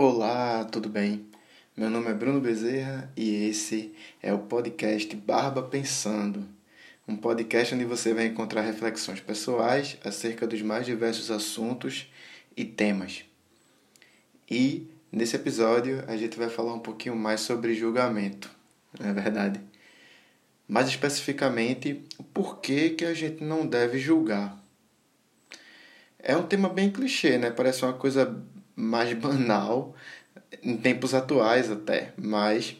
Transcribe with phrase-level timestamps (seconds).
[0.00, 1.26] Olá, tudo bem?
[1.76, 3.92] Meu nome é Bruno Bezerra e esse
[4.22, 6.46] é o podcast Barba Pensando,
[7.08, 12.06] um podcast onde você vai encontrar reflexões pessoais acerca dos mais diversos assuntos
[12.56, 13.24] e temas.
[14.48, 18.48] E nesse episódio a gente vai falar um pouquinho mais sobre julgamento,
[19.00, 19.60] não é verdade?
[20.68, 24.56] Mais especificamente, o porquê que a gente não deve julgar.
[26.20, 27.50] É um tema bem clichê, né?
[27.50, 28.46] Parece uma coisa
[28.78, 29.92] mais banal
[30.62, 32.76] em tempos atuais até, mas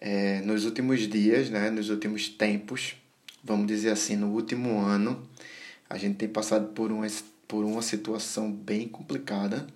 [0.00, 2.96] é, nos últimos dias, né, nos últimos tempos,
[3.44, 5.22] vamos dizer assim, no último ano,
[5.90, 7.06] a gente tem passado por uma,
[7.46, 9.66] por uma situação bem complicada,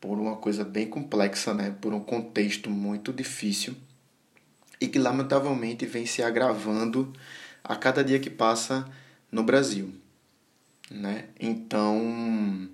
[0.00, 3.76] por uma coisa bem complexa, né, por um contexto muito difícil
[4.80, 7.12] e que lamentavelmente vem se agravando
[7.62, 8.88] a cada dia que passa
[9.30, 9.92] no Brasil,
[10.90, 11.26] né?
[11.38, 12.68] Então,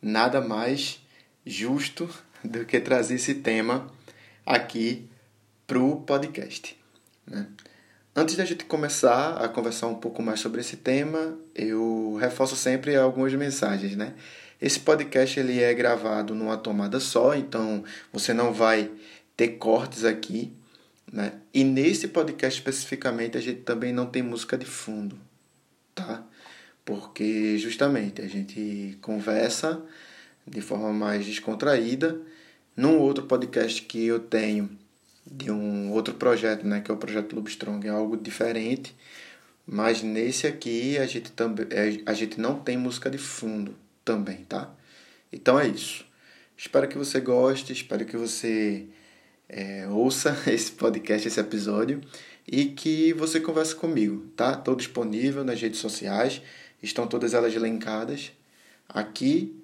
[0.00, 0.99] nada mais
[1.44, 2.08] justo
[2.44, 3.90] do que trazer esse tema
[4.44, 5.08] aqui
[5.66, 6.76] para o podcast.
[7.26, 7.46] Né?
[8.14, 12.96] Antes da gente começar a conversar um pouco mais sobre esse tema, eu reforço sempre
[12.96, 14.14] algumas mensagens, né?
[14.60, 18.90] Esse podcast ele é gravado numa tomada só, então você não vai
[19.36, 20.52] ter cortes aqui,
[21.10, 21.34] né?
[21.54, 25.16] E nesse podcast especificamente a gente também não tem música de fundo,
[25.94, 26.24] tá?
[26.84, 29.80] Porque justamente a gente conversa
[30.50, 32.20] de forma mais descontraída.
[32.76, 34.68] Num outro podcast que eu tenho
[35.24, 38.94] de um outro projeto, né, que é o projeto Lubstrong, é algo diferente.
[39.66, 44.38] Mas nesse aqui a gente também é, a gente não tem música de fundo também,
[44.48, 44.74] tá?
[45.32, 46.04] Então é isso.
[46.56, 48.86] Espero que você goste, espero que você
[49.48, 52.00] é, ouça esse podcast, esse episódio
[52.50, 54.54] e que você converse comigo, tá?
[54.54, 56.42] Estou disponível nas redes sociais,
[56.82, 58.32] estão todas elas linkadas
[58.88, 59.59] aqui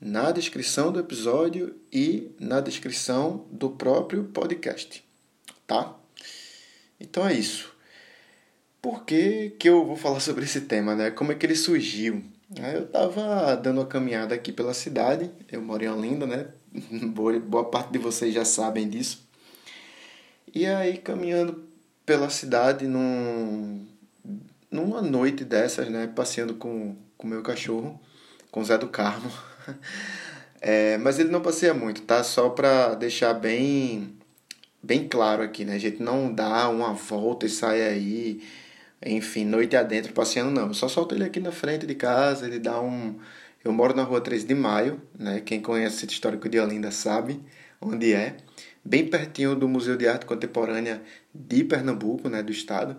[0.00, 5.04] na descrição do episódio e na descrição do próprio podcast,
[5.66, 5.94] tá?
[7.00, 7.72] Então é isso.
[8.80, 11.10] Por que, que eu vou falar sobre esse tema, né?
[11.10, 12.22] Como é que ele surgiu?
[12.56, 16.46] Eu estava dando uma caminhada aqui pela cidade, eu moro em Olinda, né?
[17.44, 19.26] Boa, parte de vocês já sabem disso.
[20.54, 21.68] E aí, caminhando
[22.06, 23.86] pela cidade num,
[24.70, 26.06] numa noite dessas, né?
[26.06, 28.00] Passeando com o meu cachorro,
[28.50, 29.30] com o Zé do Carmo.
[30.60, 32.22] É, mas ele não passeia muito, tá?
[32.24, 34.18] Só para deixar bem
[34.82, 35.74] bem claro aqui, né?
[35.74, 38.42] A gente não dá uma volta e sai aí,
[39.04, 40.68] enfim, noite adentro passeando, não.
[40.68, 43.18] Eu só solto ele aqui na frente de casa, ele dá um...
[43.64, 45.40] Eu moro na rua 13 de Maio, né?
[45.44, 47.40] Quem conhece o histórico de Olinda sabe
[47.80, 48.36] onde é.
[48.84, 51.02] Bem pertinho do Museu de Arte Contemporânea
[51.34, 52.42] de Pernambuco, né?
[52.42, 52.96] Do estado.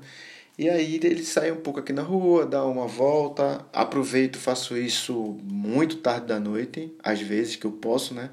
[0.60, 3.66] E aí ele sai um pouco aqui na rua, dá uma volta.
[3.72, 8.30] Aproveito, faço isso muito tarde da noite, às vezes que eu posso, né?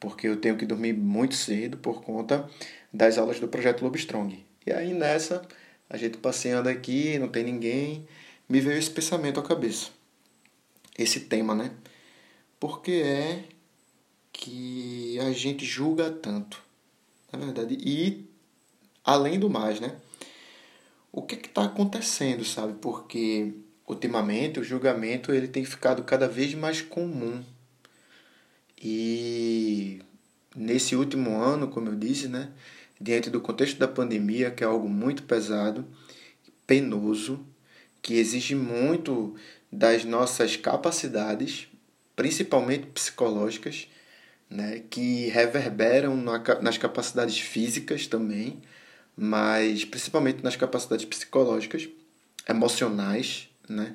[0.00, 2.48] Porque eu tenho que dormir muito cedo por conta
[2.90, 4.42] das aulas do projeto Lobstrong.
[4.66, 5.46] E aí nessa,
[5.90, 8.08] a gente passeando aqui, não tem ninguém,
[8.48, 9.90] me veio esse pensamento à cabeça.
[10.98, 11.72] Esse tema, né?
[12.58, 13.44] Porque é
[14.32, 16.58] que a gente julga tanto,
[17.30, 17.76] na verdade.
[17.78, 18.24] E
[19.04, 19.94] além do mais, né?
[21.16, 22.74] O que está acontecendo, sabe?
[22.74, 23.54] Porque
[23.86, 27.42] ultimamente o julgamento ele tem ficado cada vez mais comum.
[28.76, 30.02] E
[30.54, 32.50] nesse último ano, como eu disse, né,
[33.00, 35.86] diante do contexto da pandemia, que é algo muito pesado,
[36.66, 37.40] penoso,
[38.02, 39.34] que exige muito
[39.72, 41.66] das nossas capacidades,
[42.14, 43.88] principalmente psicológicas,
[44.50, 46.14] né, que reverberam
[46.60, 48.60] nas capacidades físicas também
[49.16, 51.88] mas principalmente nas capacidades psicológicas,
[52.46, 53.94] emocionais, né?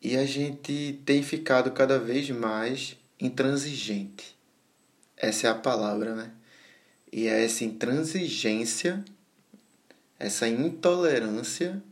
[0.00, 4.36] E a gente tem ficado cada vez mais intransigente.
[5.16, 6.32] Essa é a palavra, né?
[7.12, 9.04] E é essa intransigência,
[10.18, 11.82] essa intolerância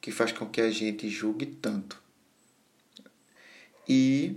[0.00, 2.00] que faz com que a gente julgue tanto.
[3.88, 4.36] E,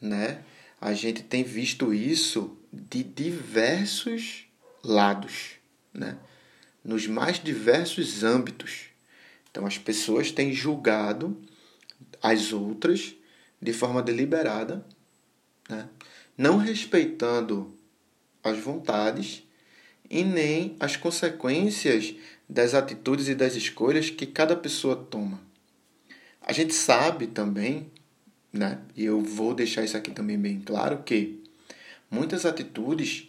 [0.00, 0.44] né,
[0.80, 4.46] a gente tem visto isso de diversos
[4.84, 5.57] lados
[5.92, 6.18] né?
[6.84, 8.86] nos mais diversos âmbitos.
[9.50, 11.36] Então, as pessoas têm julgado
[12.22, 13.14] as outras
[13.60, 14.84] de forma deliberada,
[15.68, 15.88] né?
[16.36, 17.74] não respeitando
[18.42, 19.42] as vontades
[20.08, 22.14] e nem as consequências
[22.48, 25.40] das atitudes e das escolhas que cada pessoa toma.
[26.40, 27.90] A gente sabe também,
[28.52, 28.80] né?
[28.96, 31.42] e eu vou deixar isso aqui também bem claro, que
[32.10, 33.27] muitas atitudes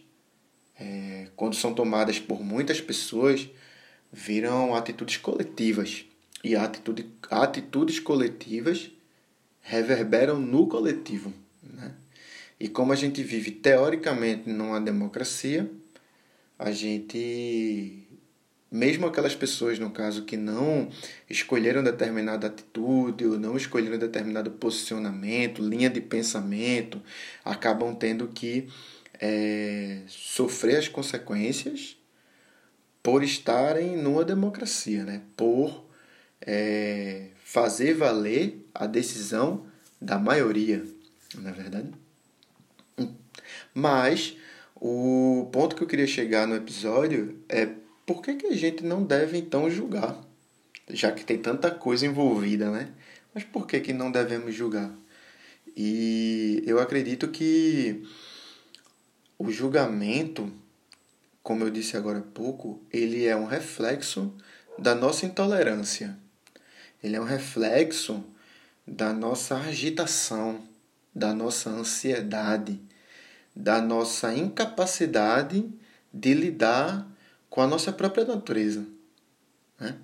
[0.79, 3.49] é, quando são tomadas por muitas pessoas,
[4.11, 6.05] viram atitudes coletivas.
[6.43, 8.89] E atitude, atitudes coletivas
[9.61, 11.33] reverberam no coletivo.
[11.61, 11.93] Né?
[12.59, 15.69] E como a gente vive teoricamente numa democracia,
[16.57, 18.07] a gente
[18.71, 20.89] mesmo aquelas pessoas, no caso, que não
[21.27, 27.01] escolheram determinada atitude ou não escolheram determinado posicionamento, linha de pensamento,
[27.43, 28.67] acabam tendo que
[29.19, 31.98] é, sofrer as consequências
[33.04, 35.21] por estarem numa democracia, né?
[35.36, 35.86] por
[36.42, 39.66] é, fazer valer a decisão
[40.01, 40.83] da maioria,
[41.36, 41.92] não é verdade?
[43.74, 44.38] Mas
[44.75, 47.69] o ponto que eu queria chegar no episódio é
[48.06, 50.19] por que, que a gente não deve então julgar?
[50.89, 52.89] Já que tem tanta coisa envolvida, né?
[53.33, 54.92] Mas por que, que não devemos julgar?
[55.75, 58.04] E eu acredito que
[59.39, 60.51] o julgamento,
[61.41, 64.33] como eu disse agora há pouco, ele é um reflexo
[64.77, 66.18] da nossa intolerância.
[67.01, 68.21] Ele é um reflexo
[68.86, 70.62] da nossa agitação,
[71.15, 72.81] da nossa ansiedade,
[73.56, 75.68] da nossa incapacidade
[76.13, 77.07] de lidar
[77.50, 78.86] com a nossa própria natureza.
[79.80, 79.95] Né?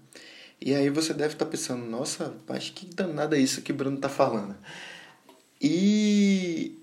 [0.62, 4.08] E aí você deve estar pensando, nossa, mas que danada é isso que Bruno está
[4.08, 4.56] falando.
[5.62, 6.80] E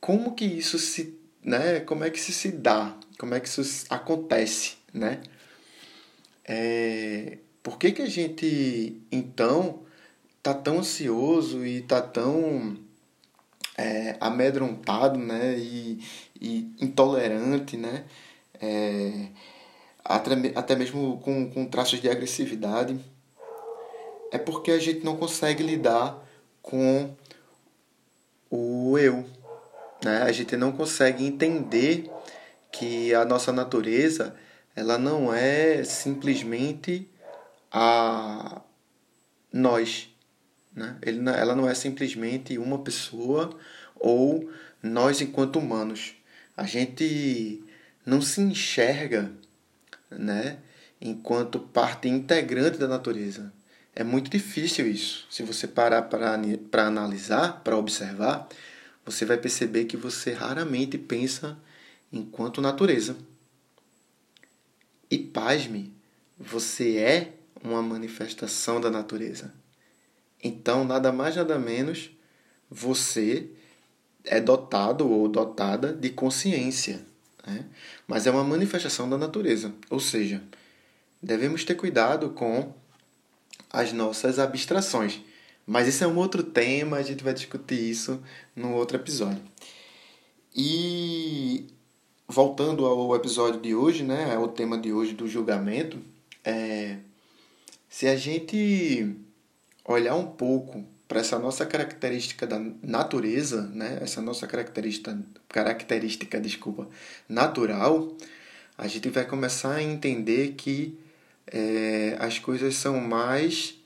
[0.00, 1.80] como que isso se, né?
[1.80, 2.96] Como é que isso se dá?
[3.18, 5.20] Como é que isso acontece, né?
[6.44, 9.82] É, por que que a gente então
[10.42, 12.78] tá tão ansioso e tá tão
[13.76, 15.56] é, amedrontado, né?
[15.58, 16.00] E,
[16.40, 18.04] e intolerante, né?
[18.60, 19.28] É,
[20.04, 22.98] até, até mesmo com, com traços de agressividade,
[24.32, 26.18] é porque a gente não consegue lidar
[26.62, 27.14] com
[28.50, 29.24] o eu.
[30.04, 30.22] Né?
[30.22, 32.10] A gente não consegue entender
[32.70, 34.34] que a nossa natureza
[34.74, 37.08] ela não é simplesmente
[37.70, 38.62] a
[39.52, 40.08] nós.
[40.74, 40.96] Né?
[41.02, 43.56] Ela não é simplesmente uma pessoa
[43.96, 44.48] ou
[44.82, 46.14] nós enquanto humanos.
[46.56, 47.64] A gente
[48.06, 49.30] não se enxerga
[50.10, 50.58] né,
[51.00, 53.52] enquanto parte integrante da natureza.
[53.94, 55.26] É muito difícil isso.
[55.28, 58.48] Se você parar para analisar, para observar,
[59.10, 61.58] você vai perceber que você raramente pensa
[62.12, 63.16] enquanto natureza.
[65.10, 65.94] E pasme,
[66.38, 67.32] você é
[67.62, 69.54] uma manifestação da natureza.
[70.42, 72.10] Então, nada mais, nada menos,
[72.70, 73.48] você
[74.24, 77.06] é dotado ou dotada de consciência
[77.48, 77.64] né?
[78.06, 79.72] mas é uma manifestação da natureza.
[79.90, 80.42] Ou seja,
[81.22, 82.72] devemos ter cuidado com
[83.70, 85.20] as nossas abstrações.
[85.68, 88.22] Mas isso é um outro tema, a gente vai discutir isso
[88.56, 89.42] no outro episódio.
[90.56, 91.66] E
[92.26, 95.98] voltando ao episódio de hoje, né, ao tema de hoje do julgamento,
[96.42, 96.96] é,
[97.86, 99.14] se a gente
[99.84, 103.98] olhar um pouco para essa nossa característica da natureza, né?
[104.00, 105.18] essa nossa característica,
[105.50, 106.88] característica desculpa,
[107.28, 108.16] natural,
[108.76, 110.98] a gente vai começar a entender que
[111.46, 113.77] é, as coisas são mais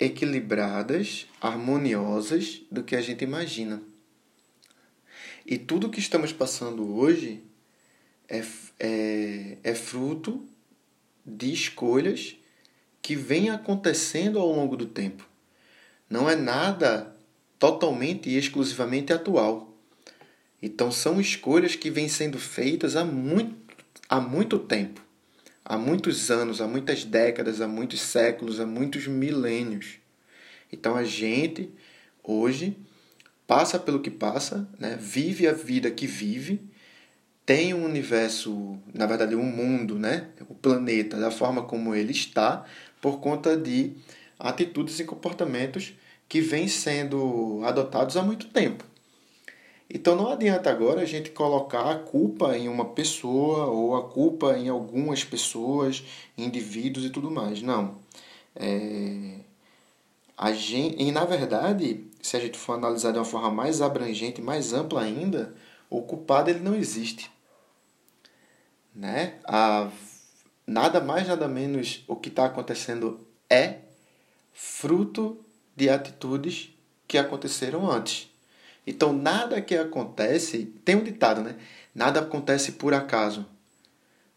[0.00, 3.82] equilibradas, harmoniosas do que a gente imagina.
[5.46, 7.44] E tudo que estamos passando hoje
[8.28, 8.42] é,
[8.78, 10.44] é, é fruto
[11.24, 12.36] de escolhas
[13.02, 15.30] que vêm acontecendo ao longo do tempo
[16.10, 17.14] não é nada
[17.56, 19.72] totalmente e exclusivamente atual.
[20.60, 23.54] Então são escolhas que vêm sendo feitas há muito,
[24.08, 25.00] há muito tempo,
[25.64, 29.98] há muitos anos, há muitas décadas, há muitos séculos, há muitos milênios.
[30.72, 31.70] Então a gente
[32.22, 32.76] hoje
[33.46, 34.96] passa pelo que passa, né?
[35.00, 36.60] vive a vida que vive,
[37.44, 40.28] tem um universo, na verdade um mundo, né?
[40.48, 42.64] o planeta da forma como ele está,
[43.00, 43.94] por conta de
[44.38, 45.94] atitudes e comportamentos
[46.28, 48.84] que vêm sendo adotados há muito tempo.
[49.92, 54.56] Então não adianta agora a gente colocar a culpa em uma pessoa ou a culpa
[54.56, 56.04] em algumas pessoas,
[56.38, 57.60] indivíduos e tudo mais.
[57.60, 57.98] Não.
[58.54, 59.40] É...
[60.36, 61.02] A gente...
[61.02, 65.02] E na verdade, se a gente for analisar de uma forma mais abrangente, mais ampla
[65.02, 65.54] ainda,
[65.90, 67.28] o culpado ele não existe.
[68.94, 69.40] Né?
[69.44, 69.90] A...
[70.64, 73.78] Nada mais, nada menos o que está acontecendo é
[74.52, 75.44] fruto
[75.74, 76.70] de atitudes
[77.08, 78.29] que aconteceram antes.
[78.90, 81.54] Então, nada que acontece, tem um ditado, né?
[81.94, 83.46] Nada acontece por acaso.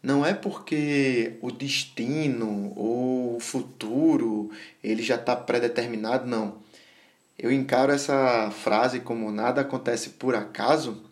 [0.00, 6.58] Não é porque o destino ou o futuro ele já está predeterminado, não.
[7.36, 11.02] Eu encaro essa frase como nada acontece por acaso,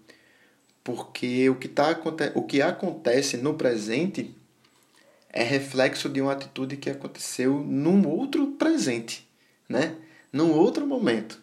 [0.84, 2.00] porque o que, tá,
[2.36, 4.36] o que acontece no presente
[5.30, 9.28] é reflexo de uma atitude que aconteceu num outro presente,
[9.68, 9.96] né?
[10.32, 11.41] num outro momento.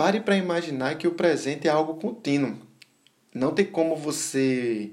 [0.00, 2.56] Pare para imaginar que o presente é algo contínuo.
[3.34, 4.90] Não tem como você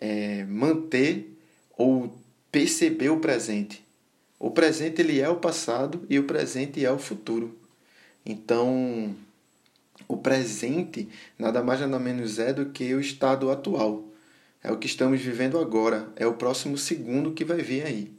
[0.00, 1.32] é, manter
[1.78, 2.12] ou
[2.50, 3.86] perceber o presente.
[4.36, 7.56] O presente ele é o passado e o presente é o futuro.
[8.24, 9.14] Então,
[10.08, 14.08] o presente nada mais nada menos é do que o estado atual.
[14.60, 18.12] É o que estamos vivendo agora, é o próximo segundo que vai vir aí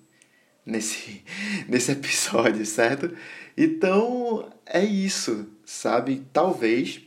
[0.66, 1.22] nesse
[1.68, 3.14] nesse episódio, certo?
[3.58, 6.26] Então, é isso, sabe?
[6.32, 7.02] Talvez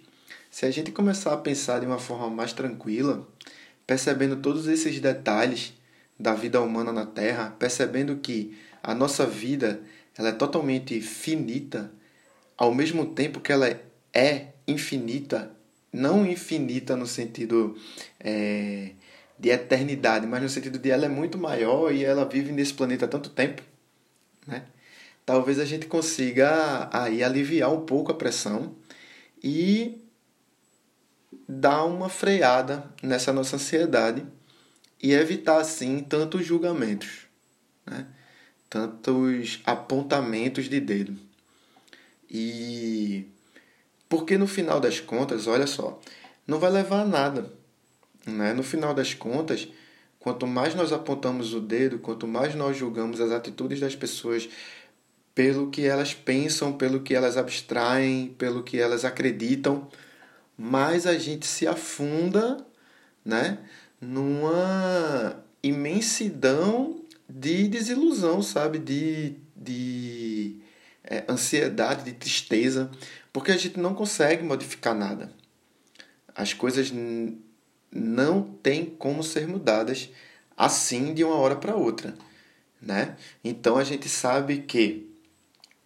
[0.50, 3.26] se a gente começar a pensar de uma forma mais tranquila,
[3.86, 5.72] percebendo todos esses detalhes
[6.18, 9.80] da vida humana na Terra, percebendo que a nossa vida
[10.16, 11.90] ela é totalmente finita,
[12.54, 13.80] ao mesmo tempo que ela
[14.12, 15.50] é infinita,
[15.90, 17.74] não infinita no sentido
[18.18, 18.90] é,
[19.38, 23.06] de eternidade, mas no sentido de ela é muito maior e ela vive nesse planeta
[23.06, 23.62] há tanto tempo,
[24.46, 24.64] né?
[25.30, 28.74] Talvez a gente consiga aí aliviar um pouco a pressão
[29.40, 30.04] e
[31.48, 34.26] dar uma freada nessa nossa ansiedade
[35.00, 37.28] e evitar assim tantos julgamentos,
[37.86, 38.08] né?
[38.68, 41.16] tantos apontamentos de dedo.
[42.28, 43.28] E
[44.08, 46.00] porque no final das contas, olha só,
[46.44, 47.52] não vai levar a nada.
[48.26, 48.52] Né?
[48.52, 49.68] No final das contas,
[50.18, 54.48] quanto mais nós apontamos o dedo, quanto mais nós julgamos as atitudes das pessoas
[55.34, 59.88] pelo que elas pensam, pelo que elas abstraem, pelo que elas acreditam,
[60.56, 62.64] mais a gente se afunda,
[63.24, 63.58] né,
[64.00, 70.56] numa imensidão de desilusão, sabe, de, de
[71.04, 72.90] é, ansiedade, de tristeza,
[73.32, 75.32] porque a gente não consegue modificar nada.
[76.34, 76.92] As coisas
[77.92, 80.10] não têm como ser mudadas
[80.56, 82.14] assim de uma hora para outra,
[82.80, 83.16] né?
[83.42, 85.09] Então a gente sabe que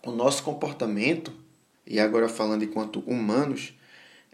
[0.04, 1.32] o nosso comportamento,
[1.87, 3.75] e agora falando enquanto humanos,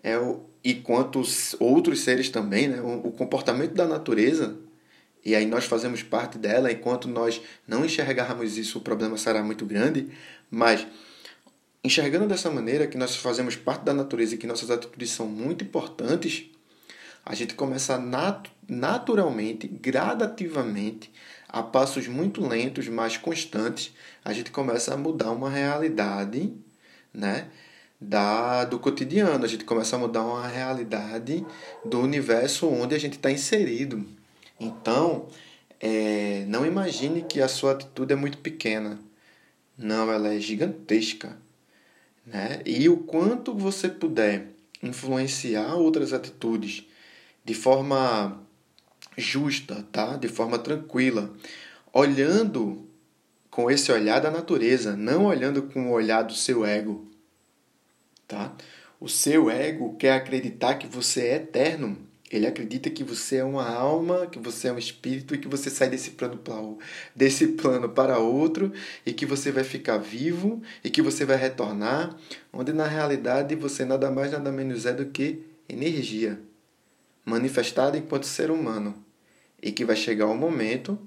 [0.03, 1.23] é o, e quanto
[1.59, 2.81] outros seres também, né?
[2.81, 4.57] o, o comportamento da natureza,
[5.25, 9.67] e aí nós fazemos parte dela, enquanto nós não enxergarmos isso, o problema será muito
[9.67, 10.09] grande,
[10.51, 10.87] mas
[11.85, 15.65] enxergando dessa maneira que nós fazemos parte da natureza e que nossas atitudes são muito
[15.65, 16.51] importantes,
[17.25, 21.11] a gente começa nat naturalmente, gradativamente,
[21.53, 23.93] a passos muito lentos, mas constantes,
[24.25, 26.53] a gente começa a mudar uma realidade,
[27.13, 27.49] né?
[28.01, 31.45] da do cotidiano, a gente começa a mudar uma realidade
[31.85, 34.07] do universo onde a gente está inserido.
[34.59, 35.29] Então,
[35.79, 38.99] é, não imagine que a sua atitude é muito pequena.
[39.77, 41.37] Não, ela é gigantesca.
[42.25, 42.61] Né?
[42.65, 44.47] E o quanto você puder
[44.83, 46.85] influenciar outras atitudes
[47.45, 48.41] de forma
[49.17, 50.17] justa, tá?
[50.17, 51.33] de forma tranquila,
[51.93, 52.89] olhando
[53.51, 57.11] com esse olhar da natureza, não olhando com o olhar do seu ego
[58.31, 58.55] tá?
[59.01, 61.99] O seu ego quer acreditar que você é eterno.
[62.31, 65.69] Ele acredita que você é uma alma, que você é um espírito e que você
[65.69, 66.55] sai desse plano para
[67.15, 68.73] desse plano para outro
[69.05, 72.17] e que você vai ficar vivo e que você vai retornar,
[72.53, 76.41] onde na realidade você nada mais nada menos é do que energia
[77.25, 79.05] manifestada enquanto ser humano
[79.63, 80.99] e que vai chegar um momento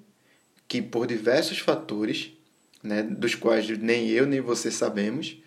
[0.67, 2.31] que por diversos fatores,
[2.81, 5.41] né, dos quais nem eu nem você sabemos,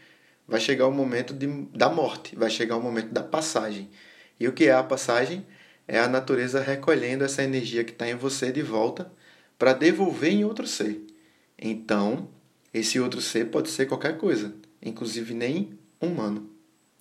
[0.46, 3.90] vai chegar o momento de, da morte, vai chegar o momento da passagem.
[4.38, 5.46] E o que é a passagem?
[5.88, 9.10] É a natureza recolhendo essa energia que está em você de volta
[9.58, 11.00] para devolver em outro ser.
[11.58, 12.28] Então,
[12.72, 16.50] esse outro ser pode ser qualquer coisa, inclusive nem humano,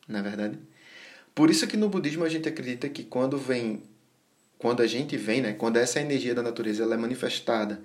[0.07, 0.59] na é verdade.
[1.35, 3.83] Por isso que no budismo a gente acredita que quando vem,
[4.57, 7.81] quando a gente vem, né, quando essa energia da natureza ela é manifestada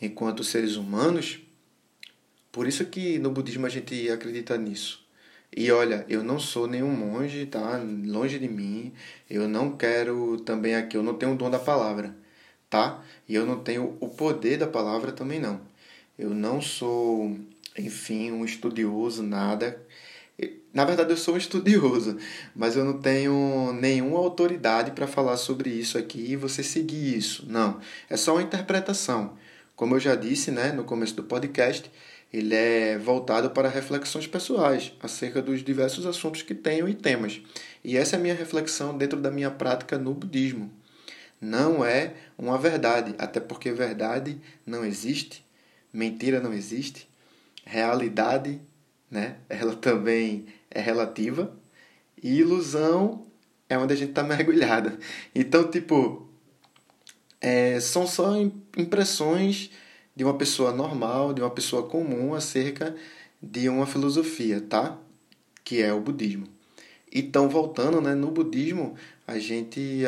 [0.00, 1.40] enquanto seres humanos,
[2.52, 5.02] por isso que no budismo a gente acredita nisso.
[5.54, 7.78] E olha, eu não sou nenhum monge, tá?
[8.06, 8.92] Longe de mim.
[9.28, 12.16] Eu não quero também aqui, eu não tenho o dom da palavra,
[12.70, 13.02] tá?
[13.28, 15.60] E eu não tenho o poder da palavra também não.
[16.18, 17.36] Eu não sou,
[17.78, 19.80] enfim, um estudioso, nada.
[20.72, 22.16] Na verdade, eu sou um estudioso,
[22.56, 27.44] mas eu não tenho nenhuma autoridade para falar sobre isso aqui e você seguir isso.
[27.46, 29.36] Não, é só uma interpretação.
[29.76, 31.90] Como eu já disse, né, no começo do podcast,
[32.32, 37.42] ele é voltado para reflexões pessoais acerca dos diversos assuntos que tenho e temas.
[37.84, 40.72] E essa é a minha reflexão dentro da minha prática no budismo.
[41.38, 45.44] Não é uma verdade, até porque verdade não existe,
[45.92, 47.06] mentira não existe,
[47.64, 48.60] realidade,
[49.12, 49.36] né?
[49.46, 51.54] Ela também é relativa
[52.20, 53.26] e ilusão
[53.68, 54.98] é onde a gente está mergulhada.
[55.34, 56.26] Então, tipo,
[57.38, 58.34] é, são só
[58.76, 59.70] impressões
[60.16, 62.96] de uma pessoa normal, de uma pessoa comum acerca
[63.40, 64.98] de uma filosofia, tá?
[65.62, 66.46] Que é o budismo.
[67.12, 68.94] Então, voltando, né, no budismo,
[69.26, 70.02] a gente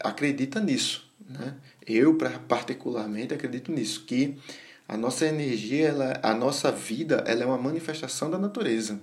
[0.00, 1.10] acredita nisso.
[1.26, 1.54] Né?
[1.86, 4.36] Eu, particularmente, acredito nisso, que
[4.92, 9.00] a nossa energia, ela, a nossa vida, ela é uma manifestação da natureza.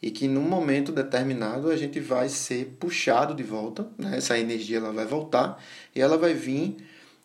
[0.00, 4.18] E que num momento determinado a gente vai ser puxado de volta, né?
[4.18, 5.60] essa energia ela vai voltar
[5.96, 6.76] e ela vai vir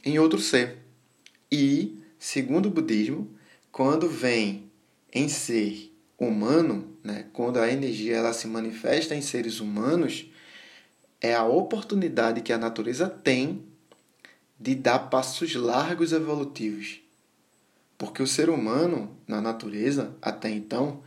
[0.04, 0.80] em outro ser.
[1.52, 3.30] E, segundo o budismo,
[3.72, 4.72] quando vem
[5.14, 7.28] em ser humano, né?
[7.34, 10.26] quando a energia ela se manifesta em seres humanos,
[11.22, 13.64] é a oportunidade que a natureza tem
[14.60, 17.05] de dar passos largos evolutivos
[17.98, 21.02] porque o ser humano, na natureza, até então,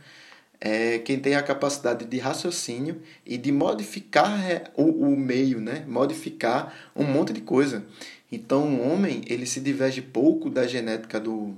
[0.59, 5.85] é quem tem a capacidade de raciocínio e de modificar o, o meio, né?
[5.87, 7.85] modificar um monte de coisa.
[8.31, 11.55] Então, o homem ele se diverge pouco da genética do,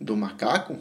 [0.00, 0.78] do macaco,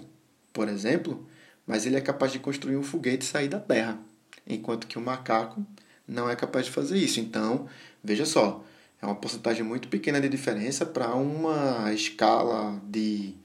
[0.53, 1.25] por exemplo,
[1.67, 3.99] mas ele é capaz de construir um foguete e sair da Terra,
[4.47, 5.63] enquanto que o macaco
[6.07, 7.19] não é capaz de fazer isso.
[7.19, 7.67] Então,
[8.03, 8.63] veja só,
[9.01, 13.35] é uma porcentagem muito pequena de diferença para uma escala de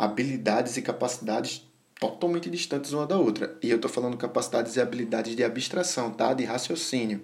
[0.00, 3.54] habilidades e capacidades totalmente distantes uma da outra.
[3.62, 6.32] E eu estou falando capacidades e habilidades de abstração, tá?
[6.32, 7.22] De raciocínio.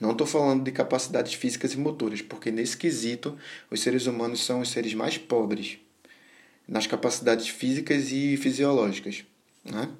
[0.00, 3.36] Não estou falando de capacidades físicas e motoras, porque nesse quesito
[3.70, 5.78] os seres humanos são os seres mais pobres
[6.66, 9.22] nas capacidades físicas e fisiológicas,
[9.62, 9.90] né?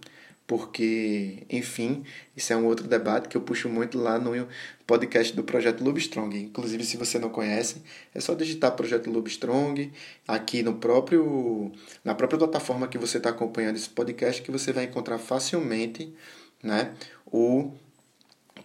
[0.47, 2.05] Porque, enfim,
[2.37, 4.47] isso é um outro debate que eu puxo muito lá no
[4.87, 6.37] podcast do Projeto Lubstrong.
[6.37, 7.83] Inclusive, se você não conhece,
[8.15, 9.91] é só digitar Projeto Lubstrong
[10.29, 11.73] aqui no próprio,
[12.05, 16.15] na própria plataforma que você está acompanhando esse podcast, que você vai encontrar facilmente
[16.63, 16.93] né,
[17.27, 17.73] o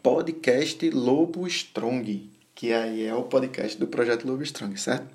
[0.03, 5.07] podcast Lobo Strong, que aí é o podcast do Projeto Lobo Strong, certo?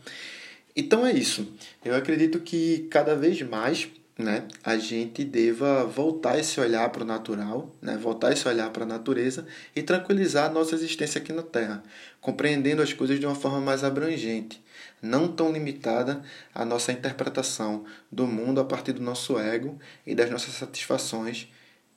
[0.75, 1.47] Então é isso.
[1.85, 7.06] Eu acredito que cada vez mais né, a gente deva voltar esse olhar para o
[7.06, 9.44] natural, né, voltar esse olhar para a natureza
[9.75, 11.83] e tranquilizar a nossa existência aqui na Terra,
[12.21, 14.62] compreendendo as coisas de uma forma mais abrangente,
[15.02, 16.23] não tão limitada
[16.54, 21.49] à nossa interpretação do mundo a partir do nosso ego e das nossas satisfações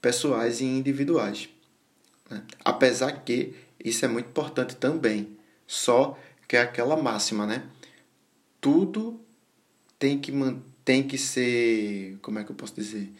[0.01, 1.49] pessoais e individuais.
[2.29, 2.43] Né?
[2.65, 5.37] Apesar que isso é muito importante também,
[5.67, 7.63] só que é aquela máxima, né?
[8.59, 9.19] Tudo
[9.99, 13.11] tem que manter tem que ser, como é que eu posso dizer?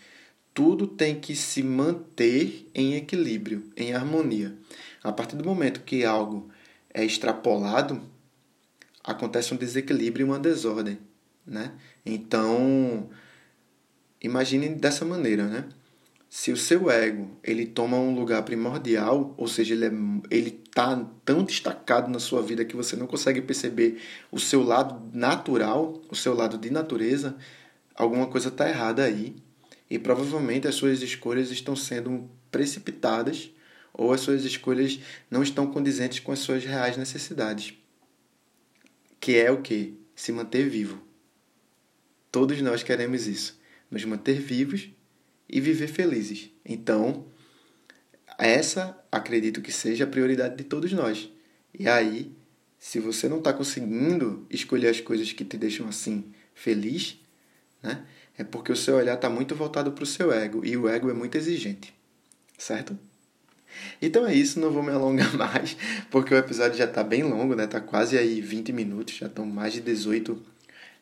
[0.53, 4.55] Tudo tem que se manter em equilíbrio, em harmonia.
[5.03, 6.49] A partir do momento que algo
[6.93, 8.01] é extrapolado,
[9.03, 10.97] acontece um desequilíbrio e uma desordem,
[11.45, 11.73] né?
[12.05, 13.09] Então,
[14.21, 15.65] imagine dessa maneira, né?
[16.39, 19.91] Se o seu ego ele toma um lugar primordial, ou seja, ele é,
[20.29, 23.99] ele tá tão destacado na sua vida que você não consegue perceber
[24.31, 27.35] o seu lado natural, o seu lado de natureza,
[27.95, 29.35] alguma coisa está errada aí
[29.89, 33.49] e provavelmente as suas escolhas estão sendo precipitadas
[33.91, 34.99] ou as suas escolhas
[35.31, 37.73] não estão condizentes com as suas reais necessidades.
[39.19, 39.99] Que é o que?
[40.15, 41.01] Se manter vivo.
[42.31, 44.91] Todos nós queremos isso, nos manter vivos
[45.49, 46.49] e viver felizes.
[46.65, 47.25] Então,
[48.37, 51.29] essa acredito que seja a prioridade de todos nós.
[51.77, 52.31] E aí,
[52.77, 57.19] se você não está conseguindo escolher as coisas que te deixam assim feliz,
[57.81, 58.05] né?
[58.37, 61.09] É porque o seu olhar está muito voltado para o seu ego e o ego
[61.09, 61.93] é muito exigente,
[62.57, 62.97] certo?
[64.01, 65.75] Então é isso, não vou me alongar mais,
[66.11, 67.65] porque o episódio já está bem longo, né?
[67.65, 70.39] Tá quase aí 20 minutos, já estão mais de 18,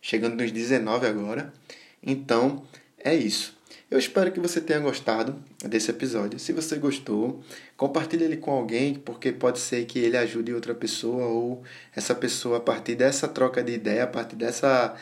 [0.01, 1.53] chegando nos 19 agora.
[2.01, 2.63] Então
[2.97, 3.55] é isso.
[3.89, 6.39] Eu espero que você tenha gostado desse episódio.
[6.39, 7.43] Se você gostou,
[7.77, 11.63] compartilhe ele com alguém, porque pode ser que ele ajude outra pessoa ou
[11.95, 14.95] essa pessoa a partir dessa troca de ideia, a partir dessa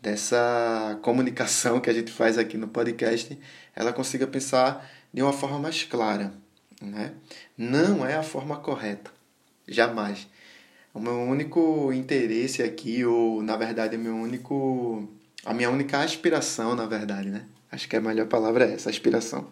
[0.00, 3.36] dessa comunicação que a gente faz aqui no podcast,
[3.74, 6.32] ela consiga pensar de uma forma mais clara,
[6.80, 7.12] né?
[7.56, 9.10] Não é a forma correta,
[9.66, 10.28] jamais.
[10.94, 15.08] O meu único interesse aqui, ou na verdade, o meu único,
[15.44, 17.46] a minha única aspiração, na verdade, né?
[17.76, 19.50] Acho que a melhor palavra é essa, aspiração.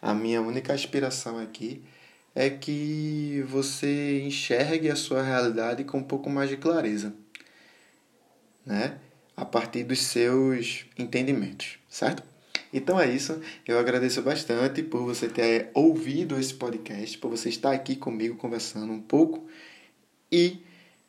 [0.00, 1.84] A minha única aspiração aqui
[2.34, 7.14] é que você enxergue a sua realidade com um pouco mais de clareza,
[8.64, 8.98] né?
[9.36, 12.22] A partir dos seus entendimentos, certo?
[12.72, 13.38] Então é isso.
[13.66, 18.90] Eu agradeço bastante por você ter ouvido esse podcast, por você estar aqui comigo conversando
[18.90, 19.46] um pouco.
[20.32, 20.64] E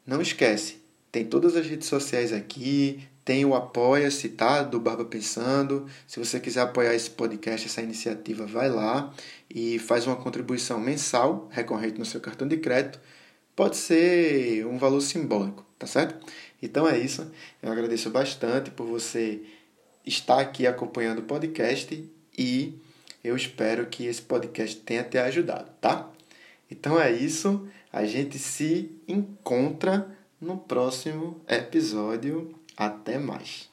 [0.05, 0.78] não esquece,
[1.11, 4.63] tem todas as redes sociais aqui, tem o Apoia-se, tá?
[4.63, 5.85] Do Barba Pensando.
[6.07, 9.13] Se você quiser apoiar esse podcast, essa iniciativa, vai lá
[9.49, 12.99] e faz uma contribuição mensal, recorrente no seu cartão de crédito.
[13.55, 16.25] Pode ser um valor simbólico, tá certo?
[16.61, 17.29] Então é isso.
[17.61, 19.41] Eu agradeço bastante por você
[20.05, 22.03] estar aqui acompanhando o podcast
[22.37, 22.79] e
[23.23, 26.09] eu espero que esse podcast tenha te ajudado, tá?
[26.71, 27.67] Então é isso.
[27.91, 32.55] A gente se encontra no próximo episódio.
[32.75, 33.68] Até mais.